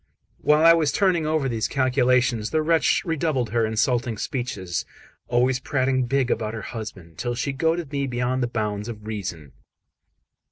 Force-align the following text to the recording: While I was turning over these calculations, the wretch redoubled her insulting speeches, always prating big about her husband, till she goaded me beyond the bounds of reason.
While 0.39 0.65
I 0.65 0.73
was 0.73 0.91
turning 0.91 1.27
over 1.27 1.47
these 1.47 1.67
calculations, 1.67 2.49
the 2.49 2.63
wretch 2.63 3.05
redoubled 3.05 3.51
her 3.51 3.67
insulting 3.67 4.17
speeches, 4.17 4.83
always 5.27 5.59
prating 5.59 6.07
big 6.07 6.31
about 6.31 6.55
her 6.55 6.63
husband, 6.63 7.19
till 7.19 7.35
she 7.35 7.53
goaded 7.53 7.91
me 7.91 8.07
beyond 8.07 8.41
the 8.41 8.47
bounds 8.47 8.89
of 8.89 9.05
reason. 9.05 9.51